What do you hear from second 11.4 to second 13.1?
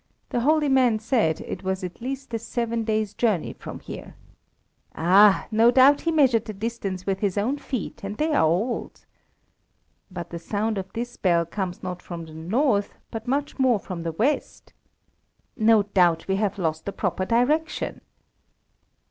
comes not from the north,